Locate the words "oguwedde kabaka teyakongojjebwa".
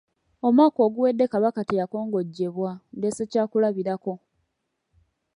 0.87-2.71